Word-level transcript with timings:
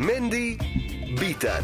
מנדי 0.00 0.56
ביטן. 1.18 1.62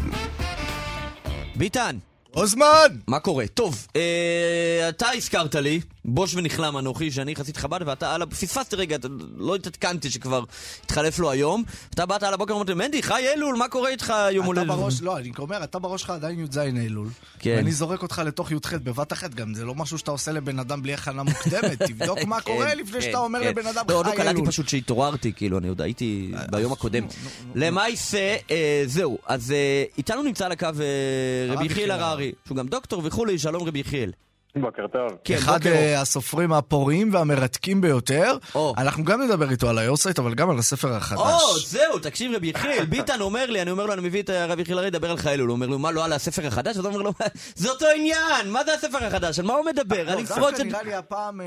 ביטן, 1.55 1.97
אוזמן! 2.35 2.97
מה 3.07 3.19
קורה? 3.19 3.47
טוב, 3.47 3.87
אה, 3.95 4.89
אתה 4.89 5.07
הזכרת 5.15 5.55
לי, 5.55 5.79
בוש 6.07 6.35
ונכלם 6.35 6.77
אנוכי, 6.77 7.11
שאני 7.11 7.35
חסיד 7.35 7.57
חב"ד, 7.57 7.79
ואתה 7.85 8.15
על 8.15 8.21
ה... 8.21 8.25
פספסתי 8.25 8.75
רגע, 8.75 8.97
לא 9.37 9.55
התעדכנתי 9.55 10.09
שכבר 10.09 10.43
התחלף 10.83 11.19
לו 11.19 11.31
היום. 11.31 11.63
אתה 11.89 12.05
באת 12.05 12.23
על 12.23 12.33
הבוקר 12.33 12.53
ואמרת 12.53 12.69
לי, 12.69 12.75
מנדי, 12.75 13.03
חי 13.03 13.25
אלול, 13.33 13.55
מה 13.55 13.67
קורה 13.67 13.89
איתך 13.89 14.13
יום 14.31 14.43
אתה 14.43 14.61
הולדת? 14.61 14.67
בראש, 14.67 15.01
לא, 15.01 15.17
אני 15.17 15.31
אומר, 15.39 15.63
אתה 15.63 15.79
בראש 15.79 16.01
שלך 16.01 16.09
עדיין 16.09 16.39
י"ז 16.39 16.57
אלול. 16.57 17.07
כן. 17.39 17.53
ואני 17.57 17.71
זורק 17.71 18.01
אותך 18.01 18.21
לתוך 18.25 18.51
י"ח 18.51 18.73
בבת 18.73 19.13
אחת 19.13 19.33
גם, 19.33 19.53
זה 19.53 19.65
לא 19.65 19.75
משהו 19.75 19.97
שאתה 19.97 20.11
עושה 20.11 20.31
לבן 20.31 20.59
אדם 20.59 20.81
בלי 20.81 20.93
הכנה 20.93 21.23
מוקדמת. 21.23 21.81
תבדוק 21.89 22.23
מה 22.23 22.41
כן, 22.41 22.51
קורה 22.51 22.75
לפני 22.75 23.01
כן, 23.01 23.01
שאתה 23.01 23.17
אומר 23.17 23.39
כן. 23.39 23.47
לבן 23.47 23.67
אדם 23.67 23.85
לא, 23.89 24.03
לא 24.03 24.09
חי 24.09 24.15
קלטתי 24.15 24.29
אלול. 24.29 24.47
פשוט 24.47 24.69
שהתעוררתי, 24.69 25.33
כאילו, 25.33 25.57
אני 25.57 25.67
עוד 25.67 25.81
הייתי 25.81 26.31
ביום 26.51 26.73
הקודם. 26.73 27.03
נו, 27.03 27.09
נו, 27.23 27.29
נו. 27.47 27.51
למעשה, 27.55 28.35
אה, 28.51 28.83
זהו, 28.85 29.17
אז 29.25 29.51
אה, 29.51 29.83
איתנו 29.97 30.23
נמצא 30.23 30.45
על 30.45 30.51
הקו 30.51 30.65
אה, 30.65 31.53
רבי 31.53 31.65
יחיאל 31.65 31.91
הררי, 31.91 32.31
שהוא 32.45 32.57
גם 32.57 32.67
דוקטור 32.67 33.01
וכולי, 33.05 33.39
שלום 33.39 33.63
רבי 33.63 33.79
יחיאל. 33.79 34.11
בוקר 34.55 34.87
טוב. 34.87 35.11
כן, 35.23 35.35
אחד 35.35 35.57
בוקר 35.57 35.69
אה, 35.75 36.01
הסופרים 36.01 36.53
הפוריים 36.53 37.13
והמרתקים 37.13 37.81
ביותר. 37.81 38.37
או. 38.55 38.73
אנחנו 38.77 39.03
גם 39.03 39.21
נדבר 39.21 39.51
איתו 39.51 39.69
על 39.69 39.77
היורסייט, 39.77 40.19
אבל 40.19 40.33
גם 40.33 40.49
על 40.49 40.59
הספר 40.59 40.93
החדש. 40.93 41.19
או, 41.19 41.59
זהו, 41.59 41.99
תקשיב 41.99 42.31
רבי 42.35 42.47
יחיאל, 42.47 42.85
ביטן 42.95 43.21
אומר 43.21 43.45
לי, 43.45 43.61
אני 43.61 43.71
אומר 43.71 43.85
לו, 43.85 43.93
אני 43.93 44.01
מביא 44.01 44.21
את 44.21 44.29
הרב 44.29 44.59
יחיאל 44.59 44.77
הררי 44.77 44.87
לדבר 44.87 45.11
על 45.11 45.17
ח"י 45.17 45.28
אלול, 45.28 45.47
הוא 45.47 45.53
אומר 45.55 45.67
לו, 45.67 45.79
מה, 45.79 45.91
לא 45.91 46.05
על 46.05 46.13
הספר 46.13 46.47
החדש? 46.47 46.71
אז 46.77 46.85
הוא 46.85 46.93
אומר 46.93 47.01
לו, 47.01 47.13
זה 47.55 47.69
אותו 47.69 47.85
עניין, 47.95 48.49
מה 48.49 48.63
זה 48.63 48.73
הספר 48.73 49.03
החדש? 49.03 49.39
על 49.39 49.45
מה 49.45 49.53
הוא 49.53 49.65
מדבר? 49.65 50.09
על 50.09 50.15
לא, 50.15 50.21
לפרוץ 50.21 50.39
דווקא 50.49 50.61
את... 50.61 50.65
נראה 50.65 50.83
לי 50.83 50.93
הפעם... 50.93 51.41
אה, 51.41 51.45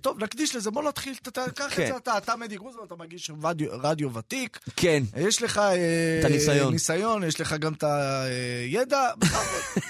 טוב, 0.00 0.22
נקדיש 0.24 0.56
לזה, 0.56 0.70
בוא 0.70 0.82
נתחיל, 0.82 1.14
קח 1.54 1.74
כן. 1.74 1.82
את 1.82 1.88
זה 1.88 1.96
אתה, 1.96 2.18
אתה 2.18 2.36
מנדי 2.36 2.56
גרוזמן, 2.56 2.82
אתה 2.86 2.94
מגיש 2.98 3.30
רדיו- 3.42 3.70
רדיו 3.82 4.14
ותיק. 4.14 4.58
כן, 4.76 5.02
יש 5.16 5.42
לך 5.42 5.58
אה, 5.58 5.74
את 6.20 6.24
הניסיון. 6.24 6.72
ניסיון, 6.72 7.24
יש 7.24 7.40
לך 7.40 7.52
גם 7.52 7.72
את 7.72 7.84
הידע, 7.84 9.00
בכבוד, 9.18 9.44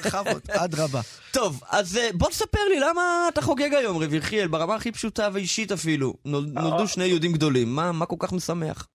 בכבוד, 0.05 0.41
אדרבה. 0.65 1.01
טוב, 1.33 1.61
אז 1.71 1.97
אה, 1.97 2.09
בוא 2.15 2.29
תספר 2.59 2.69
לי, 2.75 2.81
למה 2.91 3.03
אתה 3.33 3.41
חוגג 3.41 3.75
היום, 3.75 3.97
רבי 4.03 4.17
יחיאל, 4.17 4.47
ברמה 4.49 4.75
הכי 4.75 4.93
פשוטה 4.93 5.29
ואישית 5.33 5.73
אפילו? 5.73 6.13
נול- 6.25 6.45
נולדו 6.63 6.87
שני 6.87 7.05
יהודים 7.05 7.33
גדולים, 7.33 7.69
מה 7.77 7.93
מה 7.93 8.07
כל 8.07 8.17
כך 8.19 8.33
משמח? 8.33 8.89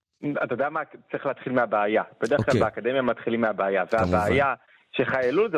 אתה 0.44 0.54
יודע 0.54 0.70
מה? 0.70 0.80
צריך 1.12 1.26
להתחיל 1.26 1.54
מהבעיה. 1.54 2.04
בדרך 2.22 2.40
כלל 2.40 2.46
אוקיי. 2.48 2.60
באקדמיה 2.62 3.02
מתחילים 3.02 3.42
מהבעיה. 3.42 3.84
והבעיה 3.94 4.54
שחי 4.92 5.20
אלול 5.24 5.52
זה 5.52 5.58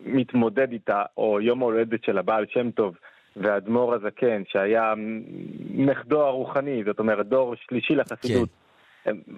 מתמודד 0.00 0.72
איתה, 0.72 1.02
או 1.16 1.40
יום 1.40 1.62
ההולדת 1.62 2.04
של 2.04 2.18
הבעל 2.18 2.44
שם 2.48 2.70
טוב 2.70 2.94
והאדמו"ר 3.36 3.94
הזקן, 3.94 4.42
שהיה 4.48 4.94
נכדו 5.74 6.22
הרוחני, 6.26 6.82
זאת 6.86 6.98
אומרת 6.98 7.28
דור 7.28 7.54
שלישי 7.68 7.94
לחסידות. 7.94 8.48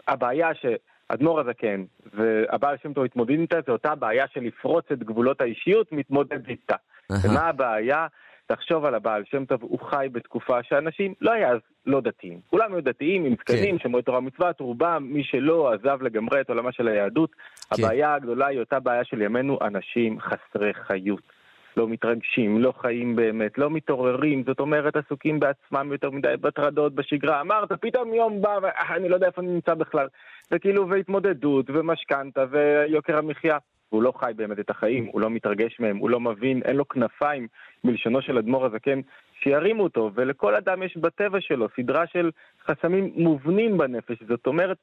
הבעיה 0.08 0.48
שאדמו"ר 0.55 1.41
הזקן 1.41 1.84
והבעל 2.14 2.77
שם 2.82 2.92
טוב 2.92 3.05
מתמודדים 3.05 3.41
איתה, 3.41 3.56
זה 3.66 3.72
אותה 3.72 3.94
בעיה 3.94 4.25
של 4.34 4.41
לפרוץ 4.41 4.84
את 4.92 4.98
גבולות 5.03 5.41
האישיות, 5.41 5.92
מתמודד 5.92 6.48
איתה. 6.48 6.77
ומה 7.12 7.40
הבעיה? 7.40 8.06
תחשוב 8.46 8.84
על 8.84 8.94
הבעל 8.94 9.22
שם 9.30 9.44
טוב, 9.44 9.62
הוא 9.62 9.78
חי 9.90 10.06
בתקופה 10.12 10.62
שאנשים 10.62 11.14
לא 11.20 11.30
היה 11.32 11.50
אז 11.50 11.58
לא 11.86 12.00
דתיים. 12.00 12.40
כולם 12.50 12.72
היו 12.72 12.82
דתיים, 12.82 13.24
עם 13.24 13.34
זקנים, 13.40 13.78
שומרי 13.78 14.02
תורה 14.02 14.18
ומצוות, 14.18 14.60
רובם, 14.60 15.08
מי 15.10 15.24
שלא, 15.24 15.72
עזב 15.72 16.02
לגמרי 16.02 16.40
את 16.40 16.48
עולמה 16.48 16.72
של 16.72 16.88
היהדות. 16.88 17.30
כן. 17.34 17.82
הבעיה 17.84 18.14
הגדולה 18.14 18.46
היא 18.46 18.60
אותה 18.60 18.80
בעיה 18.80 19.04
של 19.04 19.22
ימינו, 19.22 19.58
אנשים 19.62 20.20
חסרי 20.20 20.74
חיות. 20.74 21.38
לא 21.76 21.88
מתרגשים, 21.88 22.60
לא 22.62 22.72
חיים 22.80 23.16
באמת, 23.16 23.58
לא 23.58 23.70
מתעוררים, 23.70 24.44
זאת 24.46 24.60
אומרת 24.60 24.96
עסוקים 24.96 25.40
בעצמם 25.40 25.88
יותר 25.92 26.10
מדי 26.10 26.34
בטרדות, 26.40 26.94
בשגרה. 26.94 27.40
אמרת, 27.40 27.72
פתאום 27.72 28.14
יום 28.14 28.42
בא 28.42 28.58
ואני 28.62 29.08
לא 29.08 29.14
יודע 29.14 29.26
איפה 29.26 29.40
אני 29.40 29.50
נמצא 29.50 29.74
בכלל. 29.74 30.06
וכאילו, 30.50 30.88
והתמודדות, 30.88 31.70
ומשכנתה, 31.70 32.44
ויוקר 32.50 33.18
המחיה. 33.18 33.58
והוא 33.92 34.03
לא 34.03 34.12
חי 34.20 34.33
באמת 34.36 34.58
את 34.58 34.70
החיים, 34.70 35.05
הוא 35.12 35.20
לא 35.20 35.31
מתרגש 35.31 35.81
מהם, 35.81 35.97
הוא 35.97 36.11
לא 36.11 36.20
מבין, 36.20 36.62
אין 36.64 36.77
לו 36.77 36.89
כנפיים, 36.89 37.48
בלשונו 37.84 38.22
של 38.22 38.39
אדמו"ר 38.39 38.67
הזקן, 38.67 39.00
שירימו 39.43 39.82
אותו, 39.82 40.10
ולכל 40.15 40.54
אדם 40.54 40.82
יש 40.82 40.97
בטבע 40.97 41.41
שלו 41.41 41.69
סדרה 41.76 42.06
של 42.06 42.31
חסמים 42.66 43.12
מובנים 43.15 43.78
בנפש, 43.78 44.16
זאת 44.28 44.47
אומרת, 44.47 44.77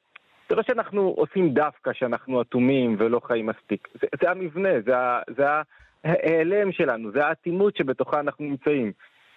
זה 0.48 0.54
לא 0.54 0.62
שאנחנו 0.62 1.14
עושים 1.16 1.50
דווקא 1.50 1.92
שאנחנו 1.92 2.42
אטומים 2.42 2.96
ולא 2.98 3.20
חיים 3.24 3.46
מספיק, 3.46 3.88
זה, 4.02 4.06
זה 4.22 4.30
המבנה, 4.30 4.80
זה, 4.86 4.94
זה 5.36 5.44
ההיעלם 6.04 6.72
שלנו, 6.72 7.12
זה 7.12 7.26
האטימות 7.26 7.76
שבתוכה 7.76 8.20
אנחנו 8.20 8.44
נמצאים. 8.44 8.92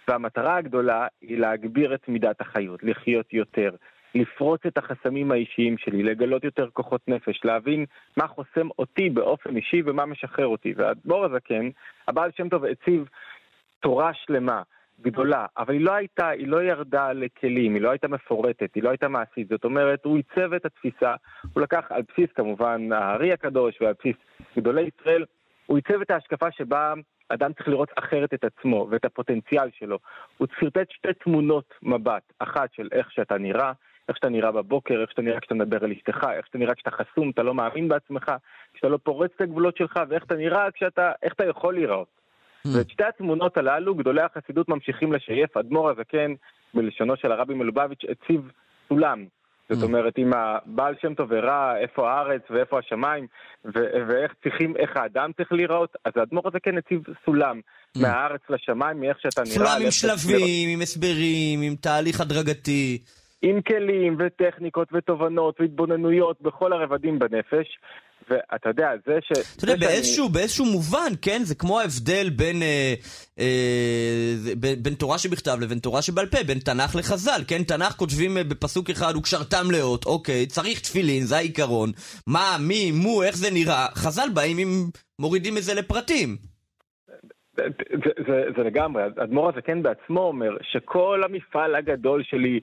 והמטרה 0.08 0.56
הגדולה 0.56 1.08
היא 1.22 1.38
להגביר 1.38 1.94
את 1.94 2.08
מידת 2.08 2.42
החיות, 2.42 2.84
לחיות 2.84 3.34
יותר, 3.34 3.76
לפרוץ 4.16 4.62
את 4.68 4.78
החסמים 4.78 5.32
האישיים 5.32 5.78
שלי, 5.78 6.04
לגלות 6.04 6.44
יותר 6.44 6.70
כוחות 6.74 7.08
נפש, 7.08 7.42
להבין 7.44 7.86
מה 8.18 8.28
חוסם 8.28 8.68
אותי 8.80 9.10
באופן 9.10 9.56
אישי 9.56 9.82
ומה 9.86 10.06
משחרר 10.06 10.48
אותי. 10.48 10.74
והאדמו"ר 10.78 11.26
הזקן, 11.26 11.70
הבעל 12.08 12.32
שם 12.38 12.50
טוב 12.50 12.66
הציב 12.66 13.10
תורה 13.80 14.14
שלמה, 14.14 14.62
גדולה, 15.02 15.46
אבל 15.58 15.74
היא 15.74 15.86
לא 15.86 15.94
הייתה, 15.94 16.30
היא 16.30 16.48
לא 16.48 16.64
ירדה 16.64 17.14
לכלים, 17.14 17.74
היא 17.74 17.82
לא 17.82 17.90
הייתה 17.90 18.08
מפורטת, 18.08 18.76
היא 18.76 18.84
לא 18.84 18.90
הייתה 18.90 19.08
מעשית. 19.08 19.48
זאת 19.48 19.64
אומרת, 19.64 20.06
הוא 20.06 20.18
עיצב 20.18 20.54
את 20.54 20.66
התפיסה, 20.66 21.16
הוא 21.54 21.64
לקח 21.64 21.86
על 21.90 22.02
בסיס 22.12 22.32
כמובן 22.36 22.92
הארי 22.92 23.34
הקדוש 23.34 23.82
ועל 23.82 23.94
בסיס 24.00 24.16
גדולי 24.58 24.90
ישראל, 24.96 25.26
הוא 25.66 25.78
עיצב 25.78 26.02
את 26.02 26.12
ההשקפה 26.12 26.52
שבה 26.52 26.94
אדם 27.30 27.54
צריך 27.54 27.68
לראות 27.68 27.90
אחרת 27.96 28.34
את 28.34 28.44
עצמו 28.44 28.88
ואת 28.90 29.06
הפוטנציאל 29.06 29.70
שלו. 29.80 30.00
הוא 30.38 30.48
שרטט 30.60 30.92
שתי 30.92 31.14
תמונות 31.24 31.74
מבט, 31.84 32.34
אחת 32.40 32.74
של 32.74 32.88
איך 32.92 33.12
שאתה 33.12 33.38
נראה, 33.38 33.72
איך 34.10 34.18
שאתה 34.18 34.30
נראה 34.30 34.52
בבוקר, 34.52 35.02
איך 35.02 35.10
שאתה 35.12 35.22
נראה 35.22 35.40
כשאתה 35.40 35.54
מדבר 35.54 35.84
על 35.84 35.92
אשתך, 35.92 36.28
איך 36.38 36.46
שאתה 36.46 36.58
נראה 36.58 36.76
כשאתה 36.76 36.92
חסום, 36.92 37.30
אתה 37.30 37.44
לא 37.44 37.54
מאמין 37.54 37.88
בעצמך, 37.88 38.32
כשאתה 38.74 38.88
לא 38.88 38.98
פורץ 39.04 39.32
את 39.36 39.42
הגבולות 39.42 39.78
שלך, 39.78 40.00
ואיך 40.10 40.24
אתה 40.24 40.36
נראה 40.36 40.72
כשאתה, 40.72 41.12
איך 41.24 41.34
אתה 41.34 41.46
יכול 41.46 41.74
להיראות. 41.74 42.08
ואת 42.66 42.90
שתי 42.90 43.04
התמונות 43.04 43.58
הללו 43.58 43.96
גדולי 43.96 44.22
החסידות 44.22 44.70
ממשיכים 44.70 45.14
לשייף. 45.14 45.58
אדמו"ר 45.58 45.90
הזקן, 45.90 46.34
בלשונו 46.74 47.14
של 47.18 47.32
הרבי 47.32 47.54
מלובביץ', 47.54 48.02
הציב 48.10 48.52
סולם. 48.90 49.26
זאת 49.70 49.84
אומרת, 49.84 50.14
אם 50.18 50.32
הבעל 50.34 50.96
שם 51.02 51.14
טוב 51.14 51.34
הראה 51.34 51.78
איפה 51.78 52.12
הארץ 52.12 52.42
ואיפה 52.50 52.80
השמיים, 52.80 53.28
ו- 53.66 53.92
ואיך 54.08 54.34
צריכים, 54.44 54.78
איך 54.78 54.98
האדם 54.98 55.32
צריך 55.38 55.52
להיראות, 55.52 55.96
אז 56.06 56.14
האדמו"ר 56.16 56.48
הזקן 56.48 56.78
הציב 56.78 57.02
סולם. 57.26 57.62
מהארץ 57.96 58.42
לשמיים, 58.50 59.00
מאיך 59.00 59.18
שאתה 59.20 59.42
נראה. 59.42 59.56
סולם 59.56 59.82
עם. 59.86 59.92
שלבים, 59.92 60.70
עם 60.70 60.82
הסברים, 60.82 61.62
עם 61.62 61.76
תהליך 61.76 62.22
הדרגתי. 62.22 62.98
עם 63.42 63.62
כלים 63.62 64.18
וטכניקות 64.20 64.88
ותובנות 64.94 65.62
והתבוננויות 65.62 66.42
בכל 66.42 66.74
הרבדים 66.74 67.20
בנפש. 67.20 67.68
ואתה 68.30 68.70
יודע, 68.70 68.90
זה 69.06 69.18
ש... 69.22 69.32
אתה 69.32 69.64
יודע, 69.64 69.74
זה 69.76 69.80
שאני- 69.80 69.80
באיזשהו, 69.80 70.30
באיזשהו 70.30 70.66
מובן, 70.66 71.12
כן, 71.22 71.40
זה 71.44 71.56
כמו 71.56 71.80
ההבדל 71.80 72.30
בין, 72.30 72.62
אה, 72.62 72.94
אה, 73.40 74.54
בין, 74.58 74.84
בין 74.84 74.94
תורה 74.94 75.18
שבכתב 75.18 75.58
לבין 75.62 75.80
תורה 75.80 76.02
שבעל 76.02 76.26
פה, 76.26 76.38
בין 76.48 76.60
תנ"ך 76.60 76.96
לחז"ל, 76.96 77.42
כן, 77.48 77.64
תנ"ך 77.64 77.92
כותבים 77.94 78.38
אה, 78.38 78.44
בפסוק 78.44 78.90
אחד, 78.90 79.14
וקשרתם 79.16 79.72
לאות, 79.72 80.06
אוקיי, 80.06 80.46
צריך 80.46 80.80
תפילין, 80.80 81.24
זה 81.24 81.38
העיקרון, 81.38 81.90
מה, 82.28 82.58
מי, 82.68 82.92
מו, 82.92 83.24
איך 83.24 83.38
זה 83.38 83.48
נראה, 83.54 83.88
חז"ל 83.96 84.30
באים 84.34 84.58
עם, 84.58 84.68
מורידים 85.20 85.58
את 85.58 85.64
זה 85.64 85.74
לפרטים. 85.74 86.38
זה, 87.58 87.64
זה, 88.28 88.44
זה, 88.58 88.64
לגמרי, 88.64 89.04
אדמו"ר 89.24 89.50
הזקן 89.50 89.84
בעצמו 89.84 90.20
אומר 90.20 90.58
שכל 90.72 91.22
המפעל 91.26 91.76
הגדול 91.76 92.24
שלי, 92.24 92.60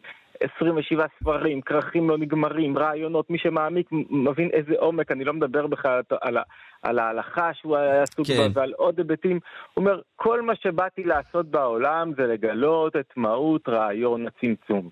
27 0.58 1.06
ספרים, 1.20 1.60
כרכים 1.60 2.10
לא 2.10 2.18
נגמרים, 2.18 2.78
רעיונות, 2.78 3.30
מי 3.30 3.38
שמעמיק 3.38 3.88
מבין 4.10 4.50
איזה 4.52 4.74
עומק, 4.78 5.12
אני 5.12 5.24
לא 5.24 5.32
מדבר 5.32 5.66
בכלל 5.66 6.02
על, 6.20 6.36
על 6.82 6.98
ההלכה 6.98 7.54
שהוא 7.54 7.76
היה 7.76 8.02
עסוק 8.02 8.26
כן. 8.26 8.34
בה 8.36 8.60
ועל 8.60 8.72
עוד 8.76 8.98
היבטים. 8.98 9.40
הוא 9.74 9.82
אומר, 9.82 10.00
כל 10.16 10.42
מה 10.42 10.52
שבאתי 10.56 11.04
לעשות 11.04 11.46
בעולם 11.46 12.12
זה 12.16 12.26
לגלות 12.26 12.96
את 12.96 13.12
מהות 13.16 13.68
רעיון 13.68 14.26
הצמצום. 14.26 14.88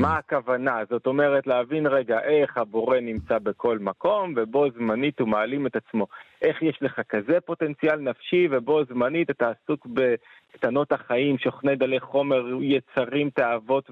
מה 0.00 0.16
הכוונה? 0.16 0.76
זאת 0.90 1.06
אומרת, 1.06 1.46
להבין 1.46 1.86
רגע 1.86 2.20
איך 2.20 2.56
הבורא 2.56 3.00
נמצא 3.00 3.38
בכל 3.38 3.78
מקום, 3.78 4.34
ובו 4.36 4.66
זמנית 4.78 5.20
הוא 5.20 5.28
מעלים 5.28 5.66
את 5.66 5.76
עצמו. 5.76 6.06
איך 6.42 6.62
יש 6.62 6.78
לך 6.82 7.00
כזה 7.08 7.40
פוטנציאל 7.40 7.96
נפשי, 7.96 8.48
ובו 8.50 8.84
זמנית 8.84 9.30
אתה 9.30 9.50
עסוק 9.50 9.86
בקטנות 9.86 10.92
החיים, 10.92 11.38
שוכני 11.38 11.76
דלי 11.76 12.00
חומר, 12.00 12.46
יצרים, 12.60 13.30
תאוות 13.30 13.90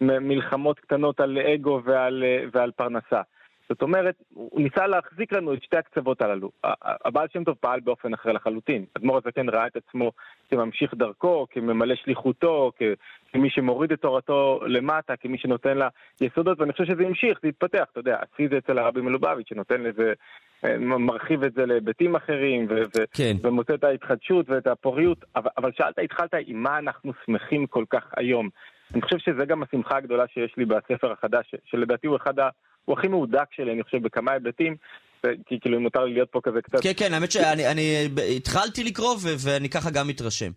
ומלחמות 0.00 0.80
קטנות 0.80 1.20
על 1.20 1.38
אגו 1.38 1.80
ועל, 1.84 2.24
ועל 2.52 2.70
פרנסה. 2.70 3.20
זאת 3.68 3.82
אומרת, 3.82 4.14
הוא 4.34 4.60
ניסה 4.60 4.86
להחזיק 4.86 5.32
לנו 5.32 5.54
את 5.54 5.62
שתי 5.62 5.76
הקצוות 5.76 6.22
הללו. 6.22 6.50
הבעל 7.04 7.26
שם 7.32 7.44
טוב 7.44 7.56
פעל 7.60 7.80
באופן 7.80 8.14
אחר 8.14 8.32
לחלוטין. 8.32 8.84
אדמו"ר 8.96 9.16
הזקן 9.16 9.48
ראה 9.48 9.66
את 9.66 9.76
עצמו 9.76 10.12
כממשיך 10.50 10.94
דרכו, 10.94 11.46
כממלא 11.50 11.94
שליחותו, 11.94 12.72
כמי 13.32 13.50
שמוריד 13.50 13.92
את 13.92 14.00
תורתו 14.00 14.60
למטה, 14.66 15.16
כמי 15.16 15.38
שנותן 15.38 15.78
לה 15.78 15.88
יסודות, 16.20 16.60
ואני 16.60 16.72
חושב 16.72 16.84
שזה 16.84 17.02
המשיך, 17.06 17.38
זה 17.42 17.48
התפתח, 17.48 17.84
אתה 17.92 18.00
יודע, 18.00 18.16
עשי 18.16 18.48
זה 18.48 18.58
אצל 18.58 18.78
הרבי 18.78 19.00
מלובביץ', 19.00 19.48
שנותן 19.48 19.80
לזה, 19.80 20.12
אה, 20.64 20.78
מרחיב 20.78 21.42
את 21.42 21.52
זה 21.52 21.66
להיבטים 21.66 22.16
אחרים, 22.16 22.66
ו- 22.70 22.82
ו- 22.96 23.04
כן. 23.12 23.36
ומוצא 23.42 23.74
את 23.74 23.84
ההתחדשות 23.84 24.50
ואת 24.50 24.66
הפוריות, 24.66 25.24
אבל, 25.36 25.50
אבל 25.56 25.72
שאלת, 25.72 25.98
התחלת 25.98 26.34
עם 26.46 26.62
מה 26.62 26.78
אנחנו 26.78 27.12
שמחים 27.26 27.66
כל 27.66 27.84
כך 27.90 28.04
היום. 28.16 28.48
אני 28.94 29.02
חושב 29.02 29.18
שזה 29.18 29.44
גם 29.44 29.62
השמחה 29.62 29.96
הגדולה 29.96 30.24
שיש 30.34 30.54
לי 30.56 30.64
בספר 30.64 31.12
החדש, 31.12 31.54
שלדעתי 31.64 32.06
הוא 32.06 32.16
אחד 32.16 32.34
הוא 32.84 32.98
הכי 32.98 33.08
מהודק 33.08 33.46
שלי, 33.50 33.72
אני 33.72 33.82
חושב, 33.82 34.02
בכמה 34.02 34.32
היבטים. 34.32 34.76
כי 35.46 35.60
כאילו 35.60 35.76
אם 35.76 35.82
מותר 35.82 36.04
לי 36.04 36.12
להיות 36.12 36.28
פה 36.30 36.40
כזה 36.42 36.62
קצת... 36.62 36.82
כן, 36.82 36.92
כן, 36.96 37.14
האמת 37.14 37.32
שאני 37.32 38.08
התחלתי 38.36 38.84
לקרוא 38.84 39.14
ואני 39.44 39.68
ככה 39.68 39.90
גם 39.90 40.08
מתרשם. 40.08 40.50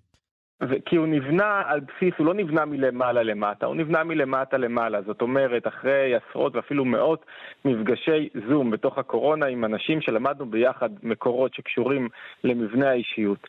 כי 0.86 0.96
הוא 0.96 1.08
נבנה 1.08 1.62
על 1.66 1.80
בסיס, 1.80 2.14
הוא 2.18 2.26
לא 2.26 2.34
נבנה 2.34 2.66
מלמעלה 2.66 3.24
למטה, 3.24 3.66
הוא 3.66 3.76
נבנה 3.76 4.04
מלמטה 4.04 4.58
למעלה. 4.58 5.02
זאת 5.02 5.22
אומרת, 5.22 5.68
אחרי 5.68 6.14
עשרות 6.16 6.56
ואפילו 6.56 6.86
מאות 6.86 7.26
מפגשי 7.66 8.30
זום 8.50 8.72
בתוך 8.72 8.98
הקורונה 8.98 9.46
עם 9.46 9.66
אנשים 9.66 10.02
שלמדנו 10.02 10.46
ביחד 10.46 10.90
מקורות 11.04 11.54
שקשורים 11.54 12.10
למבנה 12.44 12.90
האישיות. 12.90 13.48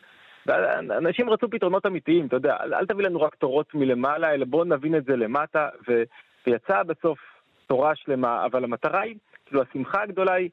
אנשים 0.97 1.29
רצו 1.29 1.49
פתרונות 1.49 1.85
אמיתיים, 1.85 2.25
אתה 2.27 2.35
יודע, 2.35 2.55
אל, 2.61 2.73
אל 2.73 2.85
תביא 2.85 3.05
לנו 3.05 3.21
רק 3.21 3.35
תורות 3.35 3.75
מלמעלה, 3.75 4.33
אלא 4.33 4.45
בואו 4.45 4.63
נבין 4.63 4.95
את 4.95 5.05
זה 5.05 5.15
למטה, 5.15 5.69
ו, 5.87 6.03
ויצאה 6.47 6.83
בסוף 6.83 7.19
תורה 7.67 7.95
שלמה, 7.95 8.45
אבל 8.45 8.63
המטרה 8.63 9.01
היא, 9.01 9.15
כאילו 9.45 9.61
השמחה 9.61 10.01
הגדולה 10.01 10.33
היא, 10.33 10.49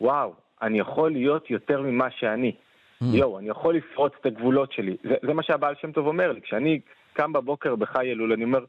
וואו, 0.00 0.34
אני 0.62 0.78
יכול 0.78 1.10
להיות 1.10 1.50
יותר 1.50 1.82
ממה 1.82 2.10
שאני. 2.10 2.52
Mm. 3.02 3.06
יואו, 3.12 3.38
אני 3.38 3.48
יכול 3.48 3.76
לפרוץ 3.76 4.12
את 4.20 4.26
הגבולות 4.26 4.72
שלי. 4.72 4.96
זה, 5.04 5.14
זה 5.26 5.32
מה 5.32 5.42
שהבעל 5.42 5.74
שם 5.80 5.92
טוב 5.92 6.06
אומר 6.06 6.32
לי. 6.32 6.40
כשאני 6.40 6.80
קם 7.12 7.32
בבוקר 7.32 7.76
בחי 7.76 8.10
אלול, 8.12 8.32
אני 8.32 8.44
אומר, 8.44 8.64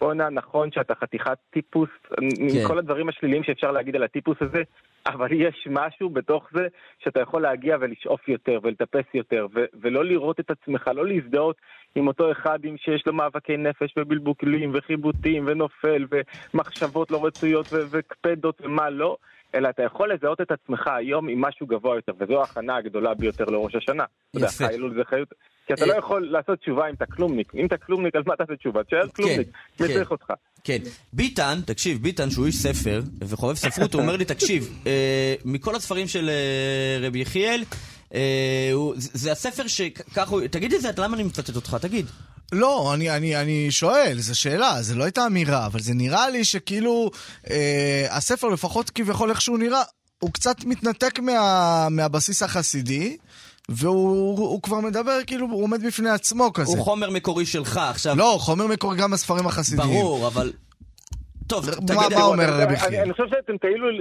בואנה, 0.00 0.28
נכון 0.28 0.72
שאתה 0.72 0.94
חתיכת 0.94 1.38
טיפוס, 1.50 1.88
כן. 2.10 2.66
כל 2.66 2.78
הדברים 2.78 3.08
השליליים 3.08 3.42
שאפשר 3.44 3.72
להגיד 3.72 3.96
על 3.96 4.02
הטיפוס 4.02 4.36
הזה, 4.40 4.62
אבל 5.06 5.32
יש 5.32 5.68
משהו 5.70 6.10
בתוך 6.10 6.48
זה 6.52 6.66
שאתה 6.98 7.20
יכול 7.20 7.42
להגיע 7.42 7.76
ולשאוף 7.80 8.28
יותר 8.28 8.58
ולטפס 8.62 9.04
יותר, 9.14 9.46
ו- 9.54 9.64
ולא 9.80 10.04
לראות 10.04 10.40
את 10.40 10.50
עצמך, 10.50 10.90
לא 10.94 11.06
להזדהות 11.06 11.56
עם 11.94 12.06
אותו 12.06 12.32
אחד 12.32 12.64
עם 12.64 12.76
שיש 12.76 13.06
לו 13.06 13.12
מאבקי 13.12 13.56
נפש 13.56 13.94
ובלבוקלים 13.96 14.70
וחיבוטים 14.74 15.44
ונופל 15.46 16.06
ומחשבות 16.54 17.10
לא 17.10 17.26
רצויות 17.26 17.66
ו- 17.72 17.84
וקפדות 17.90 18.60
ומה 18.60 18.90
לא. 18.90 19.16
אלא 19.54 19.68
אתה 19.68 19.82
יכול 19.82 20.12
לזהות 20.12 20.40
את 20.40 20.50
עצמך 20.50 20.86
היום 20.86 21.28
עם 21.28 21.40
משהו 21.40 21.66
גבוה 21.66 21.94
יותר, 21.96 22.12
וזו 22.18 22.40
ההכנה 22.40 22.76
הגדולה 22.76 23.14
ביותר 23.14 23.44
לראש 23.44 23.74
השנה. 23.74 24.04
יפה. 24.36 24.68
חילול 24.68 24.94
זה 24.94 25.04
חיות. 25.04 25.28
כי 25.70 25.74
אתה 25.74 25.86
לא 25.86 25.98
יכול 25.98 26.28
לעשות 26.30 26.58
תשובה 26.58 26.88
אם 26.88 26.94
אתה 26.94 27.06
כלומניק. 27.06 27.52
אם 27.54 27.66
אתה 27.66 27.76
כלומניק, 27.76 28.16
אז 28.16 28.22
מה 28.26 28.36
תעשה 28.36 28.56
תשובה? 28.56 28.84
תשאר 28.84 29.02
כן, 29.02 29.08
כלומניק, 29.08 29.48
מי 29.80 29.88
כן. 29.88 29.94
צריך 29.94 30.10
אותך? 30.10 30.32
כן. 30.64 30.78
ביטן, 31.12 31.60
תקשיב, 31.66 32.02
ביטן 32.02 32.30
שהוא 32.30 32.46
איש 32.46 32.56
ספר 32.56 33.02
וחובב 33.20 33.54
ספרות, 33.54 33.94
הוא 33.94 34.02
אומר 34.02 34.16
לי, 34.16 34.24
תקשיב, 34.24 34.82
אה, 34.86 35.34
מכל 35.44 35.74
הספרים 35.74 36.08
של 36.08 36.30
אה, 36.30 37.06
רבי 37.06 37.18
יחיאל, 37.18 37.64
אה, 38.14 38.72
זה 38.96 39.32
הספר 39.32 39.66
שככה 39.66 40.30
הוא... 40.30 40.40
תגיד 40.50 40.72
את 40.74 40.80
זה, 40.80 40.90
למה 40.98 41.16
אני 41.16 41.22
מצטט 41.22 41.56
אותך? 41.56 41.76
תגיד. 41.80 42.06
לא, 42.52 42.94
אני, 42.94 43.10
אני, 43.10 43.36
אני 43.36 43.70
שואל, 43.70 44.18
זו 44.18 44.40
שאלה, 44.40 44.82
זו 44.82 44.94
לא 44.94 45.04
הייתה 45.04 45.26
אמירה, 45.26 45.66
אבל 45.66 45.80
זה 45.80 45.94
נראה 45.94 46.30
לי 46.30 46.44
שכאילו 46.44 47.10
אה, 47.50 48.06
הספר, 48.10 48.48
לפחות 48.48 48.90
כביכול 48.90 49.30
איך 49.30 49.40
שהוא 49.40 49.58
נראה, 49.58 49.82
הוא 50.18 50.32
קצת 50.32 50.64
מתנתק 50.64 51.18
מה, 51.18 51.88
מהבסיס 51.90 52.42
החסידי. 52.42 53.16
והוא 53.70 54.62
כבר 54.62 54.80
מדבר, 54.80 55.18
כאילו, 55.26 55.46
הוא 55.46 55.62
עומד 55.62 55.86
בפני 55.86 56.10
עצמו 56.10 56.52
כזה. 56.52 56.76
הוא 56.76 56.84
חומר 56.84 57.10
מקורי 57.10 57.46
שלך, 57.46 57.80
עכשיו... 57.90 58.16
לא, 58.16 58.36
חומר 58.40 58.66
מקורי 58.66 58.96
גם 58.96 59.10
בספרים 59.10 59.46
החסידיים. 59.46 59.90
ברור, 59.90 60.26
אבל... 60.26 60.52
טוב, 61.46 61.70
תגיד... 61.70 61.96
מה 62.16 62.22
אומר 62.22 62.62
רבי 62.62 62.76
חייא? 62.76 63.02
אני 63.02 63.12
חושב 63.12 63.24
שאתם 63.30 63.52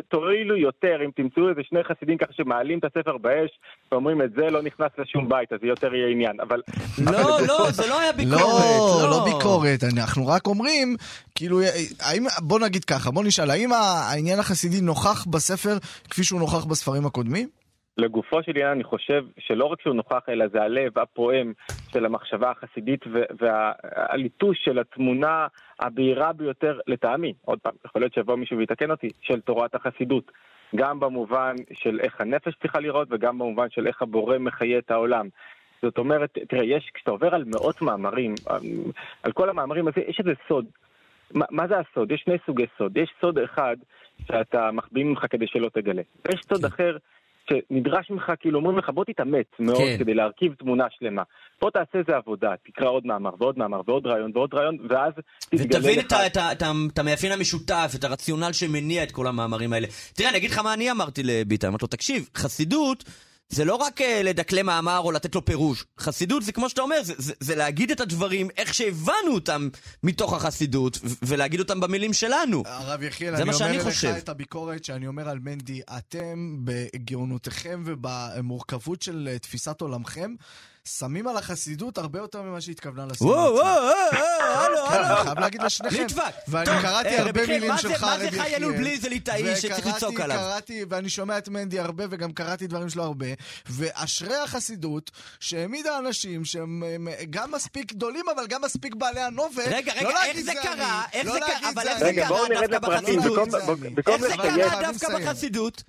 תועילו 0.10 0.58
יותר 0.58 0.96
אם 1.06 1.10
תמצאו 1.16 1.50
איזה 1.50 1.62
שני 1.70 1.80
חסידים 1.84 2.18
ככה 2.18 2.34
שמעלים 2.34 2.80
את 2.80 2.84
הספר 2.84 3.18
באש 3.18 3.50
ואומרים 3.92 4.22
את 4.22 4.30
זה 4.36 4.42
לא 4.52 4.62
נכנס 4.62 4.90
לשום 4.98 5.30
בית, 5.30 5.54
אז 5.54 5.60
זה 5.62 5.68
יותר 5.68 5.96
יהיה 5.96 6.12
עניין, 6.12 6.40
אבל... 6.40 6.62
לא, 6.98 7.42
לא, 7.48 7.72
זה 7.72 7.88
לא 7.88 8.00
היה 8.00 8.12
ביקורת. 8.12 8.42
לא, 8.42 9.00
לא, 9.02 9.10
לא 9.10 9.26
ביקורת, 9.26 9.84
אנחנו 9.84 10.28
רק 10.28 10.48
אומרים, 10.48 10.96
כאילו, 11.36 11.60
האם, 12.00 12.26
בוא 12.40 12.60
נגיד 12.60 12.86
ככה, 12.86 13.12
בוא 13.12 13.24
נשאל, 13.24 13.50
האם 13.50 13.74
העניין 13.74 14.40
החסידי 14.40 14.82
נוכח 14.82 15.26
בספר 15.30 15.78
כפי 16.10 16.24
שהוא 16.24 16.40
נוכח 16.40 16.66
בספרים 16.66 17.06
הקודמים? 17.06 17.59
לגופו 18.00 18.44
של 18.44 18.52
עניין 18.52 18.68
אני 18.68 18.84
חושב 18.84 19.26
שלא 19.40 19.66
רק 19.66 19.82
שהוא 19.82 19.96
נוכח, 19.96 20.30
אלא 20.30 20.48
זה 20.48 20.62
הלב 20.62 21.00
הפועם 21.00 21.54
של 21.92 22.06
המחשבה 22.06 22.52
החסידית 22.52 23.06
והליטוש 23.40 24.58
של 24.64 24.80
התמונה 24.80 25.48
הבהירה 25.80 26.34
ביותר 26.34 26.80
לטעמי, 26.88 27.34
עוד 27.46 27.60
פעם, 27.60 27.74
יכול 27.86 28.02
להיות 28.02 28.14
שיבוא 28.14 28.36
מישהו 28.36 28.58
ויתקן 28.58 28.92
אותי, 28.92 29.10
של 29.22 29.40
תורת 29.42 29.76
החסידות. 29.76 30.32
גם 30.76 31.00
במובן 31.00 31.56
של 31.74 32.00
איך 32.00 32.22
הנפש 32.22 32.54
צריכה 32.62 32.80
לראות 32.80 33.08
וגם 33.12 33.40
במובן 33.40 33.70
של 33.70 33.88
איך 33.88 34.02
הבורא 34.02 34.38
מחיה 34.38 34.78
את 34.78 34.92
העולם. 34.92 35.28
זאת 35.82 35.98
אומרת, 35.98 36.38
תראה, 36.50 36.64
יש, 36.64 36.92
כשאתה 36.94 37.12
עובר 37.12 37.36
על 37.36 37.44
מאות 37.48 37.82
מאמרים, 37.82 38.36
על 39.24 39.32
כל 39.32 39.50
המאמרים 39.50 39.88
הזה, 39.88 40.02
יש 40.08 40.20
איזה 40.20 40.34
סוד. 40.48 40.66
מה, 41.34 41.46
מה 41.52 41.68
זה 41.68 41.76
הסוד? 41.80 42.12
יש 42.12 42.22
שני 42.26 42.38
סוגי 42.46 42.66
סוד. 42.78 42.98
יש 42.98 43.14
סוד 43.22 43.40
אחד 43.40 43.76
שאתה 44.28 44.72
מחביאים 44.72 45.10
ממך 45.10 45.26
כדי 45.30 45.48
שלא 45.48 45.70
תגלה. 45.74 46.02
ויש 46.26 46.42
סוד 46.42 46.62
כן. 46.62 46.66
אחר 46.68 46.98
שנדרש 47.50 48.10
ממך, 48.10 48.32
כאילו 48.40 48.60
אומרים 48.60 48.78
לך 48.78 48.90
בוא 48.90 49.06
תתאמץ 49.06 49.46
מאוד 49.60 49.78
כן. 49.78 49.96
כדי 50.00 50.14
להרכיב 50.14 50.54
תמונה 50.54 50.86
שלמה. 51.00 51.24
בוא 51.62 51.70
תעשה 51.70 51.98
איזה 52.00 52.16
עבודה, 52.16 52.54
תקרא 52.66 52.90
עוד 52.90 53.06
מאמר 53.06 53.30
ועוד 53.40 53.58
מאמר 53.58 53.82
ועוד 53.88 54.08
רעיון 54.08 54.32
ועוד 54.36 54.54
רעיון, 54.54 54.78
ואז 54.90 55.14
תתגלה 55.40 55.80
לך... 55.80 55.86
ותבין 55.86 56.00
את, 56.00 56.14
את, 56.14 56.38
את, 56.38 56.64
את 56.94 57.00
המאפיין 57.00 57.34
המשותף, 57.34 57.92
את 57.96 58.04
הרציונל 58.04 58.54
שמניע 58.54 59.04
את 59.04 59.12
כל 59.12 59.28
המאמרים 59.28 59.74
האלה. 59.74 59.88
תראה, 60.14 60.30
אני 60.30 60.38
אגיד 60.38 60.52
לך 60.52 60.58
מה 60.58 60.74
אני 60.74 60.92
אמרתי 60.92 61.22
לביטן, 61.24 61.68
אמרתי 61.68 61.84
לו, 61.84 61.88
תקשיב, 61.88 62.30
חסידות... 62.38 63.04
זה 63.50 63.66
לא 63.66 63.76
רק 63.76 64.02
uh, 64.02 64.04
לדקלם 64.24 64.66
מאמר 64.66 65.00
או 65.00 65.12
לתת 65.12 65.36
לו 65.36 65.46
פירוש. 65.46 65.86
חסידות 66.00 66.44
זה 66.44 66.52
כמו 66.52 66.70
שאתה 66.70 66.82
אומר, 66.82 67.04
זה, 67.04 67.14
זה, 67.18 67.34
זה 67.40 67.56
להגיד 67.56 67.92
את 67.92 68.00
הדברים 68.00 68.50
איך 68.58 68.74
שהבנו 68.74 69.34
אותם 69.34 69.70
מתוך 70.04 70.34
החסידות, 70.34 71.00
ולהגיד 71.22 71.60
אותם 71.60 71.80
במילים 71.80 72.14
שלנו. 72.14 72.64
הרב 72.66 73.04
יחיאל, 73.04 73.36
אני 73.36 73.54
אומר 73.54 73.88
לך 73.88 74.06
את 74.18 74.30
הביקורת 74.30 74.86
שאני 74.86 75.08
אומר 75.08 75.30
על 75.30 75.40
מנדי, 75.40 75.82
אתם 75.98 76.58
בגאונותיכם 76.64 77.84
ובמורכבות 77.86 79.02
של 79.02 79.30
אה, 79.32 79.40
תפיסת 79.40 79.82
עולמכם, 79.82 80.36
שמים 80.98 81.28
על 81.28 81.38
החסידות 81.38 81.98
הרבה 81.98 82.20
יותר 82.20 82.42
ממה 82.42 82.62
שהתכוונה 82.62 83.06
לשים. 83.06 83.28
וואו, 83.28 83.54
וואו, 83.54 83.84
וואו, 83.84 83.94
הלו, 84.42 84.88
הלו. 84.88 85.16
אני 85.16 85.24
חייב 85.24 85.40
להגיד 85.40 85.64
לשניכם. 85.64 86.02
ליטבק. 86.02 86.34
ואני 86.48 86.82
קראתי 86.82 87.10
אה, 87.10 87.22
הרבה 87.22 87.48
מילים 87.48 87.78
שלך, 87.78 88.04
רבי 88.04 88.26
יחיאל. 88.26 88.30
מה 88.30 88.32
זה 88.32 88.44
חי 88.44 88.56
אלול 88.56 88.78
בלי 88.78 88.98
זה 88.98 89.10
ליטאי 89.10 89.56
שצריך 89.56 89.88
לצעוק 89.88 90.20
עליו? 90.20 90.38
וקראתי, 90.38 90.86
ואני 90.90 91.10
שומע 91.10 91.38
את 91.38 91.50
מנדי 91.50 91.80
הרבה, 91.80 92.04
וגם 92.10 92.32
קראתי 92.32 92.68
דברים 92.68 92.90
שלו 92.90 93.04
הרבה, 93.04 93.28
ואשרי 93.70 94.36
החסידות, 94.36 95.12
שהעמידה 95.40 95.98
אנשים 95.98 96.46
שהם 96.46 96.84
גם 97.30 97.52
מספיק 97.52 97.94
גדולים, 97.94 98.26
אבל 98.36 98.48
גם 98.48 98.62
מספיק 98.62 98.96
בעלי 98.96 99.22
הנובל. 99.22 99.64
רגע, 99.66 99.94
רגע, 99.94 100.10
איך 100.26 100.40
זה 100.42 100.52
קרה? 100.64 101.04
איך 101.14 101.32
זה 101.32 101.40
קרה? 101.40 101.70
אבל 101.74 101.88
איך 101.88 102.00
זה 102.00 102.14
קרה 102.14 102.68
דווקא 102.68 102.80
בחסידות? 102.80 103.54
איך 104.08 104.22
זה 104.22 104.38
קרה 104.38 104.82
דווקא 104.82 105.20
בחסידות? 105.20 105.84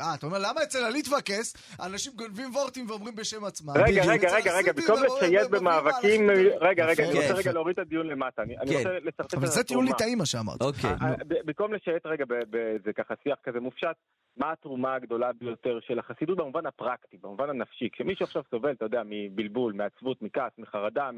אה, 0.00 0.14
אתה 0.14 0.26
אומר, 0.26 0.38
למה 0.38 0.62
אצל 0.62 0.84
הליטווקס 0.84 1.76
אנשים 1.86 2.12
גונבים 2.16 2.50
וורטים 2.54 2.90
ואומרים 2.90 3.14
בשם 3.14 3.44
עצמם? 3.44 3.74
רגע, 3.76 4.02
רגע, 4.06 4.36
רגע, 4.36 4.56
רגע, 4.56 4.72
במקום 4.72 5.02
לצייד 5.02 5.50
במאבקים... 5.50 6.30
רגע, 6.60 6.86
רגע, 6.86 7.04
אני 7.04 7.14
רוצה 7.14 7.34
רגע 7.34 7.52
להוריד 7.52 7.78
את 7.78 7.86
הדיון 7.86 8.06
למטה. 8.06 8.42
אני 8.42 8.54
רוצה 8.76 8.82
כן. 8.84 9.06
לצרטט 9.06 9.34
את 9.34 9.34
אבל 9.34 9.46
זה 9.46 9.64
טיעון 9.64 9.84
ליטאי 9.86 10.14
מה 10.14 10.26
שאמרת. 10.26 10.62
אוקיי. 10.62 10.90
אה, 10.90 11.14
במקום 11.28 11.74
לשייט 11.74 12.06
רגע 12.06 12.24
באיזה 12.50 12.92
ככה 12.92 13.14
שיח 13.24 13.38
כזה 13.44 13.60
מופשט, 13.60 13.96
מה 14.36 14.52
התרומה 14.52 14.94
הגדולה 14.94 15.30
ביותר 15.32 15.78
של 15.80 15.98
החסידות 15.98 16.38
במובן 16.38 16.66
הפרקטי, 16.66 17.16
במובן 17.22 17.50
הנפשי? 17.50 17.88
כשמישהו 17.92 18.24
עכשיו 18.24 18.42
סובל, 18.50 18.72
אתה 18.72 18.84
יודע, 18.84 19.02
מבלבול, 19.04 19.72
מעצבות, 19.72 20.22
מכעס, 20.22 20.52
מחרדה, 20.58 21.10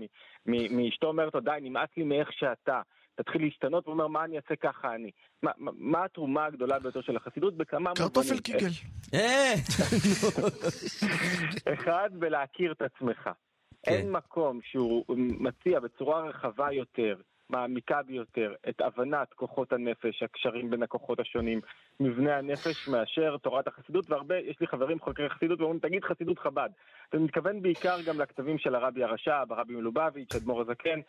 מאשתו 0.46 1.06
אומרת 1.06 1.34
לו, 1.34 1.40
די, 1.40 1.50
נמאס 1.60 1.88
לי 1.96 2.04
מאיך 2.04 2.32
שאתה. 2.32 2.80
תתחיל 3.14 3.42
להשתנות 3.42 3.88
ואומר 3.88 4.06
מה 4.06 4.24
אני 4.24 4.36
אעשה 4.36 4.56
ככה 4.56 4.94
אני. 4.94 5.10
מה, 5.42 5.50
מה 5.58 6.04
התרומה 6.04 6.44
הגדולה 6.44 6.78
ביותר 6.78 7.00
של 7.00 7.16
החסידות 7.16 7.56
בכמה 7.56 7.90
מובנים? 7.90 8.08
קרטופל 8.08 8.40
קיגל. 8.40 8.70
אה! 9.14 9.54
אחד, 11.74 12.10
בלהכיר 12.12 12.72
את 12.72 12.82
עצמך. 12.82 13.30
כן. 13.82 13.92
אין 13.92 14.12
מקום 14.12 14.60
שהוא 14.62 15.04
מציע 15.16 15.80
בצורה 15.80 16.28
רחבה 16.28 16.72
יותר 16.72 17.16
מעמיקה 17.50 18.02
ביותר 18.02 18.54
את 18.68 18.80
הבנת 18.80 19.32
כוחות 19.32 19.72
הנפש, 19.72 20.22
הקשרים 20.22 20.70
בין 20.70 20.82
הכוחות 20.82 21.20
השונים, 21.20 21.60
מבנה 22.00 22.36
הנפש, 22.36 22.88
מאשר 22.88 23.36
תורת 23.36 23.68
החסידות, 23.68 24.10
והרבה, 24.10 24.38
יש 24.38 24.60
לי 24.60 24.66
חברים 24.66 25.00
חוקרי 25.00 25.28
חסידות 25.30 25.60
ואומרים, 25.60 25.80
תגיד 25.80 26.04
חסידות 26.04 26.38
חב"ד. 26.38 26.68
ואני 27.12 27.24
מתכוון 27.24 27.62
בעיקר 27.62 27.96
גם 28.06 28.20
לכתבים 28.20 28.58
של 28.58 28.74
הרבי 28.74 29.04
הרש"ב, 29.04 29.52
הרבי 29.52 29.74
מלובביץ', 29.74 30.34
אדמו"ר 30.34 30.60
הזקן. 30.60 31.00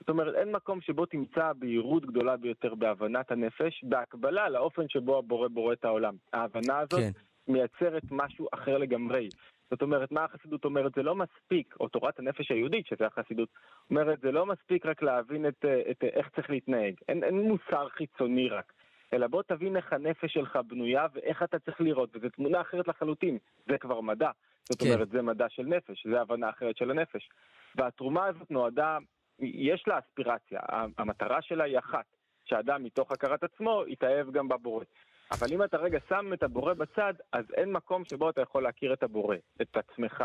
זאת 0.00 0.08
אומרת, 0.08 0.34
אין 0.34 0.52
מקום 0.52 0.80
שבו 0.80 1.06
תמצא 1.06 1.52
בהירות 1.52 2.06
גדולה 2.06 2.36
ביותר 2.36 2.74
בהבנת 2.74 3.30
הנפש, 3.30 3.84
בהקבלה 3.84 4.48
לאופן 4.48 4.88
שבו 4.88 5.18
הבורא 5.18 5.48
בורא 5.48 5.72
את 5.72 5.84
העולם. 5.84 6.14
ההבנה 6.32 6.78
הזאת 6.78 7.00
כן. 7.00 7.10
מייצרת 7.52 8.02
משהו 8.10 8.48
אחר 8.54 8.78
לגמרי. 8.78 9.28
זאת 9.70 9.82
אומרת, 9.82 10.12
מה 10.12 10.24
החסידות 10.24 10.64
אומרת? 10.64 10.94
זה 10.94 11.02
לא 11.02 11.14
מספיק, 11.14 11.74
או 11.80 11.88
תורת 11.88 12.18
הנפש 12.18 12.50
היהודית, 12.50 12.86
שזה 12.86 13.06
החסידות, 13.06 13.48
אומרת, 13.90 14.20
זה 14.20 14.32
לא 14.32 14.46
מספיק 14.46 14.86
רק 14.86 15.02
להבין 15.02 15.48
את, 15.48 15.64
את 15.90 16.04
איך 16.04 16.28
צריך 16.28 16.50
להתנהג. 16.50 16.94
אין, 17.08 17.24
אין 17.24 17.40
מוסר 17.40 17.88
חיצוני 17.88 18.48
רק. 18.48 18.72
אלא 19.12 19.26
בוא 19.26 19.42
תבין 19.42 19.76
איך 19.76 19.92
הנפש 19.92 20.32
שלך 20.32 20.58
בנויה 20.66 21.06
ואיך 21.12 21.42
אתה 21.42 21.58
צריך 21.58 21.80
לראות, 21.80 22.10
וזו 22.14 22.28
תמונה 22.28 22.60
אחרת 22.60 22.88
לחלוטין. 22.88 23.38
זה 23.66 23.78
כבר 23.78 24.00
מדע. 24.00 24.30
זאת 24.68 24.82
כן. 24.82 24.86
אומרת, 24.86 25.08
זה 25.08 25.22
מדע 25.22 25.48
של 25.48 25.62
נפש, 25.62 26.06
זה 26.06 26.20
הבנה 26.20 26.50
אחרת 26.50 26.76
של 26.76 26.90
הנפש. 26.90 27.28
והתרומה 27.74 28.26
הזאת 28.26 28.50
נועדה, 28.50 28.98
יש 29.38 29.84
לה 29.86 29.98
אספירציה, 29.98 30.60
המטרה 30.98 31.42
שלה 31.42 31.64
היא 31.64 31.78
אחת, 31.78 32.04
שאדם 32.44 32.84
מתוך 32.84 33.12
הכרת 33.12 33.42
עצמו 33.42 33.82
יתאהב 33.86 34.30
גם 34.30 34.48
בבורא. 34.48 34.84
אבל 35.32 35.52
אם 35.52 35.64
אתה 35.64 35.76
רגע 35.76 35.98
שם 36.08 36.32
את 36.32 36.42
הבורא 36.42 36.74
בצד, 36.74 37.14
אז 37.32 37.44
אין 37.56 37.72
מקום 37.72 38.04
שבו 38.04 38.30
אתה 38.30 38.40
יכול 38.40 38.62
להכיר 38.62 38.92
את 38.92 39.02
הבורא, 39.02 39.36
את 39.62 39.76
עצמך, 39.76 40.24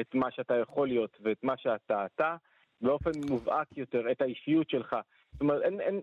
את 0.00 0.14
מה 0.14 0.26
שאתה 0.30 0.54
יכול 0.62 0.88
להיות 0.88 1.16
ואת 1.24 1.44
מה 1.44 1.54
שאתה 1.56 2.06
אתה, 2.06 2.36
באופן 2.80 3.10
מובהק 3.28 3.66
יותר, 3.76 4.02
את 4.12 4.20
האישיות 4.20 4.70
שלך. 4.70 4.96
זאת 5.32 5.40
אומרת, 5.40 5.62
אין, 5.62 5.80
אין, 5.80 6.00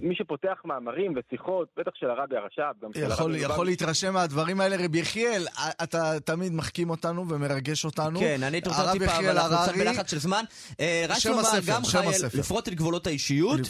מי 0.00 0.14
שפותח 0.14 0.58
מאמרים 0.64 1.14
ושיחות, 1.16 1.68
בטח 1.76 1.90
של 1.94 2.10
הרבי 2.10 2.36
הרש"ב, 2.36 2.84
גם 2.84 2.92
של 2.92 3.00
יכול, 3.00 3.32
הרבי 3.32 3.38
יכול 3.38 3.66
להתרשם 3.66 4.14
מהדברים 4.14 4.60
האלה. 4.60 4.76
רבי 4.84 4.98
יחיאל, 4.98 5.46
אתה 5.82 6.20
תמיד 6.24 6.52
מחכים 6.52 6.90
אותנו 6.90 7.28
ומרגש 7.28 7.84
אותנו. 7.84 8.20
כן, 8.20 8.42
אני 8.42 8.60
הרב 8.66 8.92
טיפה, 8.92 9.04
אבל 9.04 9.04
יחיאל 9.04 9.38
אנחנו 9.38 9.72
בלחץ 9.78 10.10
של 10.10 10.18
זמן. 10.18 10.44
אה, 10.80 11.04
רק 11.08 11.18
שם 11.18 11.30
לומר, 11.30 11.42
גם 11.66 11.84
חייל. 11.84 12.12
לפרוט 12.38 12.68
את 12.68 12.74
גבולות 12.74 13.06
האישיות. 13.06 13.60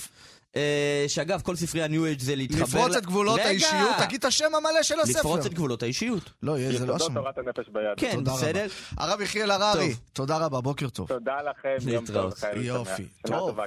אה, 0.56 1.04
שאגב, 1.09 1.40
כל 1.40 1.56
ספרי 1.56 1.82
הניו 1.82 2.04
אייג' 2.06 2.21
זה 2.21 2.37
להתחבר... 2.37 2.62
לפרוץ 2.62 2.97
את 2.97 3.06
גבולות 3.06 3.38
רגע! 3.38 3.49
האישיות, 3.49 3.97
תגיד 3.99 4.18
את 4.18 4.25
השם 4.25 4.54
המלא 4.54 4.82
של 4.82 5.00
הספר. 5.00 5.18
לפרוץ 5.18 5.47
את 5.47 5.54
גבולות 5.54 5.82
האישיות. 5.82 6.30
לא, 6.42 6.59
יהיה, 6.59 6.78
זה 6.78 6.87
לא 6.87 6.97
השם. 6.97 7.14
תורת 7.14 7.38
הנפש 7.38 7.68
ביד. 7.68 7.85
כן. 7.97 8.25
בסדר? 8.25 8.66
הרב 8.97 9.21
יחיאל 9.21 9.50
הררי. 9.50 9.94
תודה 10.12 10.37
רבה, 10.38 10.61
בוקר 10.61 10.88
טוב. 10.88 11.09
תודה 11.09 11.37
לכם, 11.42 11.76
יום 11.88 12.04
טוב. 12.06 12.32
יופי, 12.56 13.06
טוב. 13.26 13.59